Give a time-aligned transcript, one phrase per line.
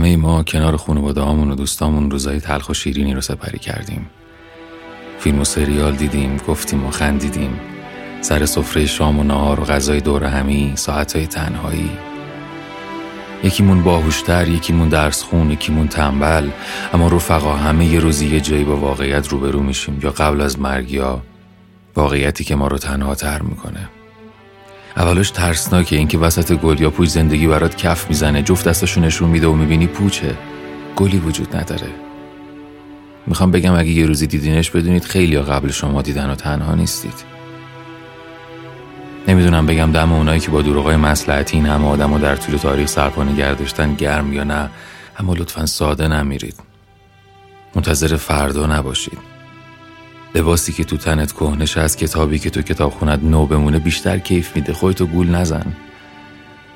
[0.00, 4.10] همه ما کنار خانواده و دوستامون روزای تلخ و شیرینی رو سپری کردیم.
[5.18, 7.60] فیلم و سریال دیدیم گفتیم و خندیدیم.
[8.20, 11.90] سر سفره شام و نهار و غذای دور همی ساعتهای تنهایی.
[13.44, 16.48] یکیمون باهوشتر یکیمون درس خون یکیمون تنبل.
[16.92, 20.92] اما رفقا همه یه روزی یه جایی با واقعیت روبرو میشیم یا قبل از مرگ
[20.92, 21.22] یا
[21.96, 23.88] واقعیتی که ما رو تنها تر می‌کنه.
[24.96, 28.42] اولش ترسناکه اینکه وسط گل یا پوچ زندگی برات کف می‌زنه.
[28.42, 30.36] جفت دستاشو نشون میده و می‌بینی پوچه.
[30.96, 31.88] گلی وجود نداره.
[33.26, 37.24] می‌خوام بگم اگه یه روزی دیدینش بدونید خیلی قبل شما دیدن و تنها نیستید.
[39.28, 42.88] نمی‌دونم بگم دم اونایی که با دروغای مسلحتی این همه آدم و در طول تاریخ
[42.88, 44.70] سرپا گردشتن گرم یا نه
[45.18, 46.54] اما لطفا ساده نمیرید.
[47.74, 49.18] منتظر فردا نباشید.
[50.34, 54.56] لباسی که تو تنت کهنش از کتابی که تو کتاب خوند نو بمونه بیشتر کیف
[54.56, 54.72] میده.
[54.72, 55.76] خودتو گول نزن.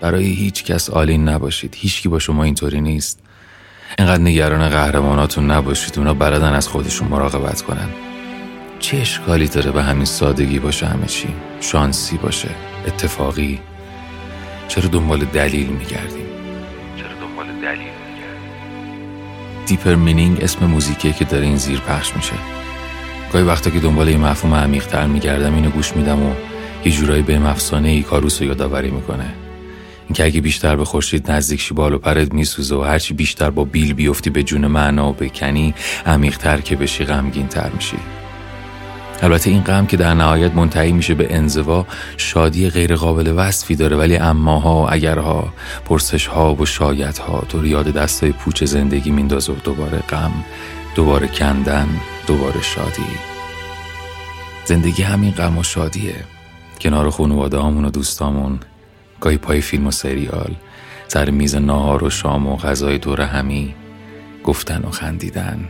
[0.00, 1.74] برای هیچ کس all in نباشید.
[1.78, 3.18] هیچکی با شما اینطوری نیست.
[3.98, 5.98] اینقدر نگران قهرماناتون نباشید.
[5.98, 7.88] اونا بلدن از خودشون مراقبت کنن.
[8.78, 11.28] چه اشکالی داره به همین سادگی باشه همه چی؟
[11.60, 12.48] شانسی باشه.
[12.86, 13.60] اتفاقی.
[14.68, 16.26] چرا دنبال دلیل میگردیم؟
[16.96, 22.32] چرا دنبال دلیل میگردیم؟ Deeper Meaning اسم موزیکیه که داره این زیر پخش میشه.
[23.34, 26.30] گاهی وقتا که دنبال یه مفهوم عمیقتر میگردم اینو گوش میدم و
[26.84, 29.34] یه جورایی به افسانه ای کاروس رو یادآوری می‌کنه.
[30.08, 33.64] اینکه اگه بیشتر به خورشید نزدیک شی بال و پرت میسوزه و هرچی بیشتر با
[33.64, 35.74] بیل بیفتی به جون معنا و بکنی
[36.06, 37.96] عمیقتر که بشی غمگین تر میشی.
[39.22, 43.96] البته این غم که در نهایت منتهی میشه به انزوا شادی غیر قابل وصفی داره.
[43.96, 45.52] ولی اماها و اگرها
[45.84, 50.32] پرسش ها و شاید ها تو یاد دستای پوچ زندگی میندازه و دوباره غم
[50.94, 51.88] دوباره کندن
[52.26, 53.06] دوباره شادی.
[54.64, 56.24] زندگی همین غم و شادیه.
[56.80, 58.60] کنار خانواده و دوستامون.
[59.20, 60.54] گاهی پای فیلم و سریال.
[61.08, 63.74] سر میز ناهار و شام و غذای دور همی.
[64.44, 65.68] گفتن و خندیدن.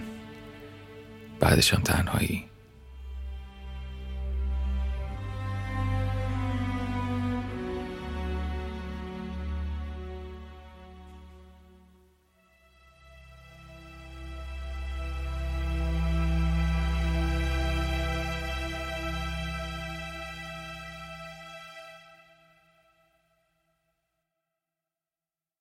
[1.41, 2.45] بعدش هم تنهایی.